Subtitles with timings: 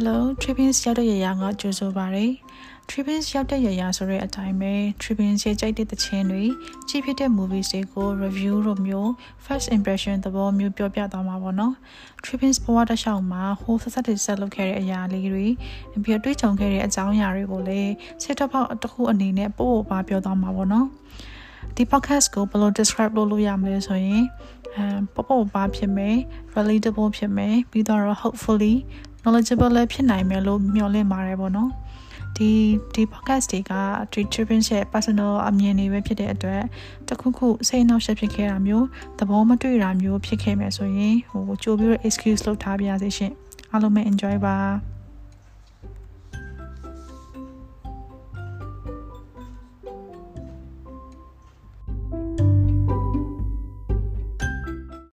[0.00, 2.26] Hello Trippins ရောက်တဲ့ရရကကြိုဆိုပါရစေ
[2.88, 6.44] Trippins ရောက်တဲ့ရရဆိုတဲ့အတိုင်းပဲ Trippins ရဲ့ကြိုက်တဲ့သချင်းတွေ
[6.88, 9.08] ကြည့်ဖြစ်တဲ့ movies တွေကို review လို့မျိုး
[9.44, 11.74] first impression သဘောမျိုးပြောပြသွားမှာပေါ့နော်
[12.24, 15.46] Trippins ဘဝတစ်လျှောက်မှာဟိုးဆက်ဆက်တွေဆက်လုပ်ခဲ့တဲ့အရာလေးတွေ
[16.02, 17.92] ပြီးတော့တွေးကြုံခဲ့တဲ့အကြောင်းအရာတွေကိုလည်း
[18.22, 20.86] စစ်တော့ပေါက်တစ်ခုအနေနဲ့ပို့ပို့ပါပြောသွားမှာပေါ့နော်
[21.76, 24.24] ဒီ podcast ကိုဘယ်လို describe လုပ်လို့ရမလဲဆိုရင်
[24.76, 26.16] အမ်ပပပါဖြစ်မယ်
[26.54, 28.74] relatable ဖြစ်မယ်ပြီးတော့ hopefully
[29.28, 31.70] knowledgeable လည်းဖြစ်နိုင်မယ်လို့မျှော်လင့်ပါတယ်ပေါ့နော်
[32.36, 32.50] ဒီ
[32.94, 33.72] ဒီ podcast တွေက
[34.12, 36.62] tree tripping ရဲ့ personal အမြင်တွေပဲဖြစ်တဲ့အတွက်
[37.08, 38.86] တခုခုစိတ်နှောက်ယှက်ဖြစ်ခဲ့တာမျိုး
[39.18, 43.32] သဘောမတွေ့တာမျိုးဖြစ်ခဲ့မယ်ဆိုရင်ဟိုကြိုပြီးတော့ excuse လုပ်ထားပါရစေရှင်
[43.72, 44.56] အားလုံးပဲ enjoy ပါ